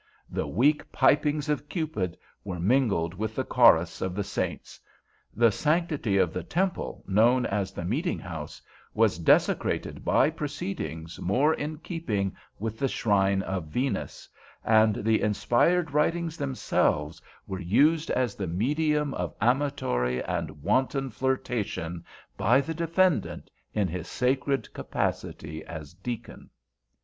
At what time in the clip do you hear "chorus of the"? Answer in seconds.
3.43-4.23